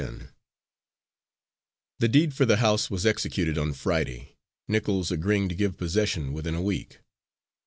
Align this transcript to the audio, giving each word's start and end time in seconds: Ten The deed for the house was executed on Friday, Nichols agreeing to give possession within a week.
Ten 0.01 0.29
The 1.99 2.07
deed 2.07 2.33
for 2.33 2.47
the 2.47 2.57
house 2.57 2.89
was 2.89 3.05
executed 3.05 3.59
on 3.59 3.73
Friday, 3.73 4.35
Nichols 4.67 5.11
agreeing 5.11 5.47
to 5.49 5.53
give 5.53 5.77
possession 5.77 6.33
within 6.33 6.55
a 6.55 6.61
week. 6.63 7.01